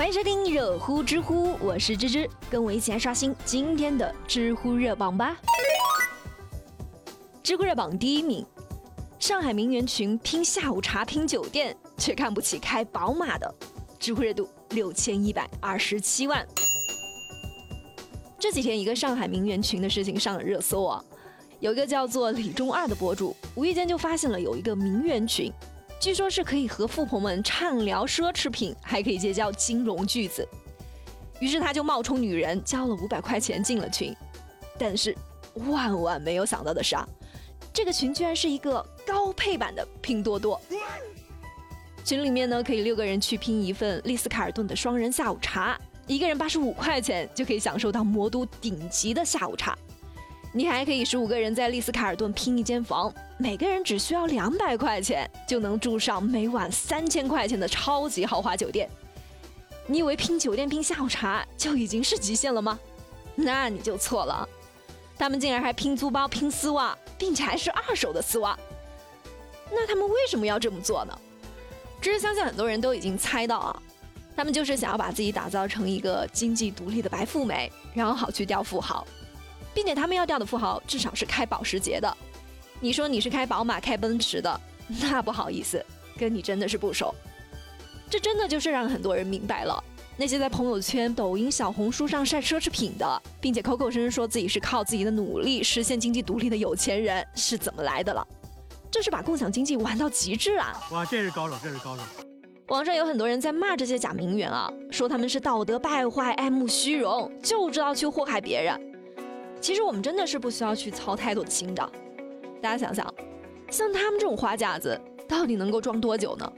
[0.00, 5.36] 欢迎收听热乎知乎，我是芝芝，跟我一起来刷新今天的知乎热榜吧。
[7.42, 8.46] 知乎热榜第一名，
[9.18, 13.54] 上海名媛群拼下午茶、拼酒店，却看不起开宝马的，
[13.98, 16.46] 知乎热度六千一百二十七万。
[18.38, 21.04] 这几天，一个上海名媛群的事情上了热搜啊。
[21.58, 25.52] 有一个叫做李中二的博主，无意间就发现了有一个名媛群，
[26.00, 30.48] 据说是可以和富婆们畅聊奢侈品，还可以结交金融巨子。
[31.40, 34.16] 于是他就冒充女人，交了五百块钱进了群。
[34.78, 35.14] 但是
[35.54, 37.06] 万万没有想到的是啊，
[37.70, 40.58] 这个群居然是一个高配版的拼多多。
[42.02, 49.76] 群里面呢，可以六个人去拼一份丽思卡尔顿的双人下午茶，一个人八十五块钱就可以享受到魔都顶级的下午茶。
[50.52, 58.90] 你还可以十五个人在丽思卡尔顿拼一间房，每个人只需要两百块钱就能住上每晚三千块钱的超级豪华酒店。
[59.86, 62.78] 你以为拼酒店拼下午茶就已经是极限了吗？
[63.36, 64.48] 那你就错了，
[65.16, 68.58] 他们竟然还拼租包、拼丝袜，并且还是二手的丝袜。
[69.70, 71.16] 那他们为什么要这么做呢？
[72.02, 73.82] 其实相信很多人都已经猜到啊，
[74.34, 79.06] 他们就是想要把自己打造成一个经济独立的白富美，然后好去钓富豪。
[79.74, 82.16] 并且他们要钓的富豪至少是开保时捷的，
[82.80, 84.60] 你说你是开宝马、开奔驰的，
[85.00, 85.84] 那不好意思，
[86.18, 87.14] 跟你真的是不熟。
[88.08, 89.84] 这真的就是让很多人明白了，
[90.16, 98.26] 那些在朋友圈、抖音、小红书上晒奢侈品的，并且口口声声说自己是靠自己的努力实现经济独立的有钱人是怎么来的了。
[98.90, 100.76] 这是把共享经济玩到极致啊！
[100.90, 102.02] 哇，这是高手，这是高手。
[102.66, 108.76] 网上有很多人在骂这些假名媛啊，说他们是道德败坏、爱慕虚荣，就知道去祸害别人。
[109.60, 111.92] 其实我们真的是不需要去操太多的心的。
[112.62, 113.14] 大家想想，
[113.70, 116.52] 像他们这种花架子，到底能够装多久呢？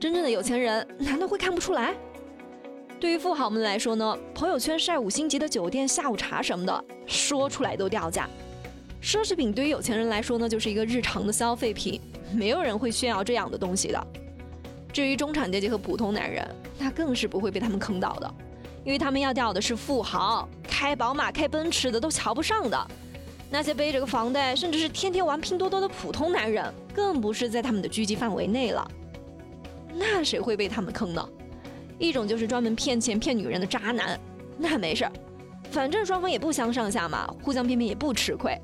[0.00, 1.94] 真正的有钱人难道会看不出来？
[2.98, 8.28] 对于富豪们来说呢，朋友圈晒五星级的酒店、下午茶什么的，说出来都掉价。
[9.02, 12.00] 奢侈品对于有钱人来说呢，就是一个日常的消费品，
[12.32, 14.06] 没有人会炫耀这样的东西的。
[14.92, 16.46] 至于中产阶级和普通男人，
[16.78, 18.34] 那更是不会被他们坑到的，
[18.86, 20.48] 因为他们要钓的是富豪。
[20.62, 22.86] 开宝马、开奔驰的都瞧不上的，
[23.50, 28.88] 那些背着个房贷，甚至是天天玩拼多多的普通男人，更不是在他们的狙击范围内了。
[29.92, 31.28] 那谁会被他们坑呢？
[31.98, 34.20] 一种就是专门骗钱骗女人的渣男，
[34.56, 35.12] 那没事儿，
[35.72, 38.56] 反正双方也不相上下嘛，互相骗骗也不吃亏。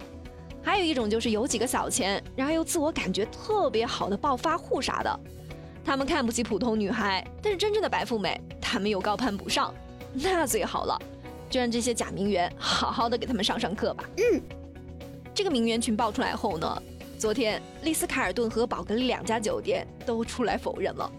[0.62, 5.20] 还有一种就是有几个小钱，然后又自我感觉特别好的暴发户啥的，
[5.82, 9.74] 他们看不起普通女孩，但是真正的白富美，他们又高攀不上，
[10.12, 10.98] 那最好了。
[11.50, 14.04] 就让这些假名媛好好的给他们上上课吧。
[14.16, 14.40] 嗯，
[15.34, 16.82] 这个名媛群爆出来后呢，
[17.18, 21.12] 昨天丽思卡尔顿和宝格丽两家酒店都出来否认了，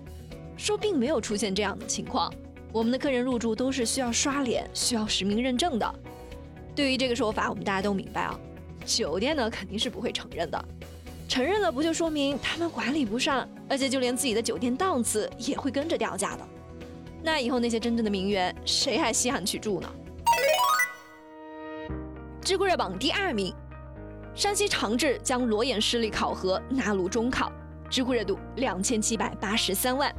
[0.58, 2.34] 说并没有出现这样的情况。
[2.72, 5.96] 我们的客人入住都是需要刷脸、需要实名认证的。
[6.76, 8.40] 对于这个说法，我们大家都明白啊，
[8.84, 10.66] 酒店呢肯定是不会承认的。
[11.30, 16.48] 承认了不就说明他们管理不善，而且就连自己的酒店档次也会跟着掉价的。
[17.25, 19.89] 那以后那些真正的名媛，谁还稀罕去住呢？
[22.41, 23.56] 知乎热榜第二名，
[24.35, 27.50] 山西长治将裸眼视力考核纳入中考，
[27.89, 30.13] 知乎热度两千七百八十三万。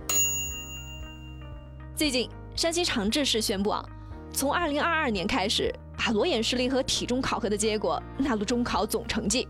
[1.95, 2.27] 最近，
[2.57, 3.87] 山西长治市宣布啊，
[4.33, 9.47] 从二零二二年开始，把裸眼视力和体重考核的结果纳入中考总成绩。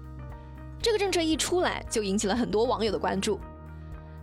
[0.83, 3.39] 这个政策一出来，就引起了很多网友的关注。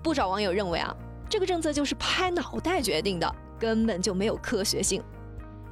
[0.04, 0.94] 不少网友认为啊，
[1.32, 5.02] 这个政策就是拍脑袋决定的，根本就没有科学性。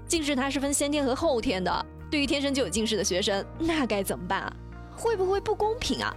[0.07, 1.85] 近视它是分先天和后天的。
[2.09, 4.53] 对于天生就有近视的学生，那该怎么办啊？
[4.95, 6.15] 会不会不公平啊？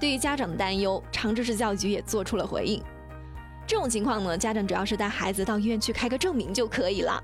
[0.00, 2.82] 对于家长的担忧，长治市教育局也做出了回应。
[3.64, 7.22] 这种情况呢，家长主要是带孩子到医院去开个证明就可以了。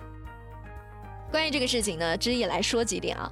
[1.32, 3.28] 关于这个事情呢，知也来说几点啊。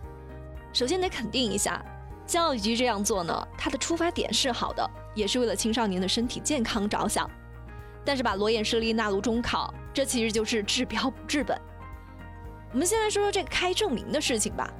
[0.72, 1.80] 首先得肯定一下，
[2.26, 7.30] 教育局这样做呢，它的出发点是好的，也是为了青少年的身体健康着想。
[8.06, 11.60] 但是把裸眼视力纳入中考，这其实就是治标不治本。
[12.72, 14.72] 我们先来说说这个开证明的事情吧。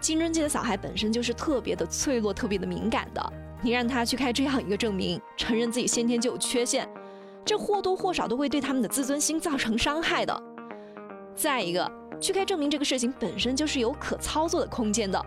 [0.00, 3.32] 青春期的小孩本身就是特别的脆弱、特别的敏感的，
[3.62, 6.88] 你让他去开这样一个证明，承认自己先天就有缺陷，
[7.44, 10.42] 这或多或少都会对他们的自尊心造成伤害的。
[11.34, 15.20] 再一个，去开证明这个事情本身就是有可操作的空间的，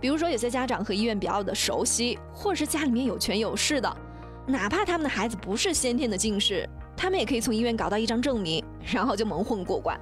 [0.00, 3.96] 比如说有些家长和医院比较的熟悉，或者是家里面有权有势的，
[4.46, 8.62] 哪怕他们的孩子不是先天的近视，他们也可以从医院搞到一张证明，
[8.92, 9.98] 然后就蒙混过关。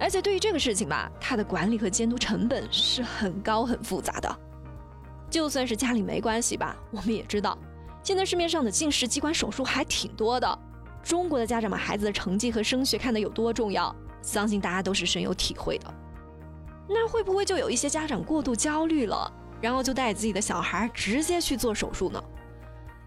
[0.00, 4.36] 而且对于这个事情吧，它的管理和监督成本是很高很复杂的。
[5.30, 7.56] 就算是家里没关系吧，我们也知道，
[8.02, 10.58] 现在市面上的近视激光手术还挺多的。
[11.04, 15.94] 中国的家长把孩子的成绩和升学看得有多重要，相信大家都是深有体会的。
[16.88, 22.22] 那会不会就有一些家长过度焦虑了，然后就带自己的小孩直接去做手术呢？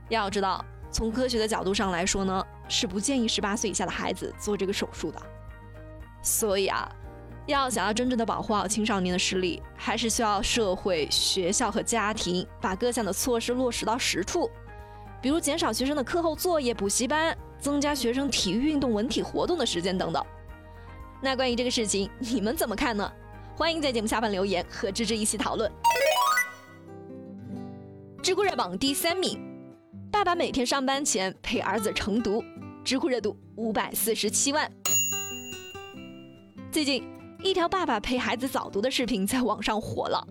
[0.10, 5.22] 要知道，从科学的角度上来说呢，是不建议十八岁以下的孩子做这个手术的。
[6.22, 6.90] 所以啊，
[7.46, 14.50] 要想要真正的保护好青少年的视力，还是需要社会、学校和家庭把各项的措施落实到实处，
[15.22, 20.26] 比如减少学生的课后作业、补习班，增加学生体育运动、文体活动的时间等等。
[21.22, 23.12] 那关于这个事情，你们怎么看呢？
[23.56, 25.72] 欢迎在节目下方留言和芝芝一起讨论。
[28.22, 29.40] 知乎热榜第三名，
[30.16, 32.42] 爸爸每天上班前陪儿子晨读，
[32.86, 34.72] 知乎热度五百四十七万。
[36.72, 37.04] 最近，
[37.44, 40.26] 一条爸爸陪孩子早读的视频在网上火了。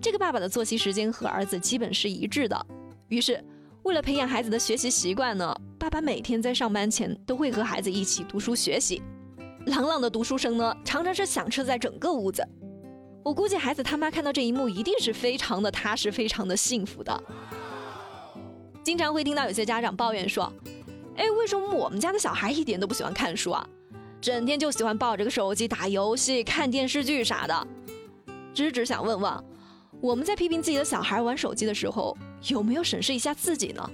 [0.00, 2.66] 这个爸爸的作息时间和儿子基本是一致的，
[3.08, 3.44] 于是
[3.82, 9.02] 为了培养孩子的学习习惯呢，爸爸每天在上班前都会和孩子一起读书学习。
[9.66, 12.46] 朗朗的读书声呢，常常是响彻在整个屋子。
[13.24, 17.20] 我估计孩子他妈看到这一幕，一定是非常的踏实，非常的幸福的。
[18.88, 20.50] 经常会听到有些家长抱怨说
[21.14, 23.68] ：“哎，为什么我们家的小孩一点都不喜欢看书啊？
[24.18, 27.68] 整天就喜欢抱着个手机打游戏、看电视剧啥的。”
[28.54, 29.44] 只只想问问，
[30.00, 33.90] 我们在批评自己的小孩玩手机的时候，有没有审视一下自己呢？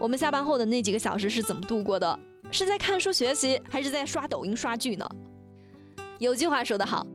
[0.00, 2.18] 我们下班后的那几个小时是怎么度过的？
[2.50, 5.08] 是在看书学习，还是在刷抖音刷剧呢？
[6.18, 7.06] 有句话说得好，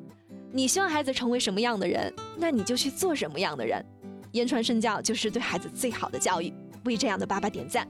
[0.53, 3.85] 你希望孩子成为什么样的人，那你就去做什么样的人。
[4.31, 6.51] 言传身教就是对孩子最好的教育。
[6.85, 7.87] 为这样的爸爸点赞。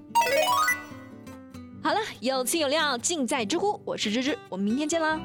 [1.84, 5.20] 好了，有情有料尽在知乎，我是芝芝，我们明天见啦。